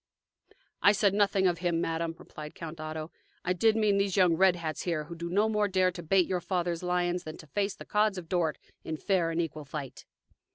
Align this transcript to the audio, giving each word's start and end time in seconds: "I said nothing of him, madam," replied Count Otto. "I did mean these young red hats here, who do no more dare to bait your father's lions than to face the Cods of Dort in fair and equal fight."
"I 0.81 0.93
said 0.93 1.13
nothing 1.13 1.45
of 1.45 1.59
him, 1.59 1.79
madam," 1.79 2.15
replied 2.17 2.55
Count 2.55 2.79
Otto. 2.79 3.11
"I 3.45 3.53
did 3.53 3.75
mean 3.75 3.99
these 3.99 4.17
young 4.17 4.33
red 4.33 4.55
hats 4.55 4.81
here, 4.81 5.03
who 5.03 5.15
do 5.15 5.29
no 5.29 5.47
more 5.47 5.67
dare 5.67 5.91
to 5.91 6.01
bait 6.01 6.25
your 6.25 6.41
father's 6.41 6.81
lions 6.81 7.23
than 7.23 7.37
to 7.37 7.45
face 7.45 7.75
the 7.75 7.85
Cods 7.85 8.17
of 8.17 8.27
Dort 8.27 8.57
in 8.83 8.97
fair 8.97 9.29
and 9.29 9.39
equal 9.39 9.63
fight." 9.63 10.05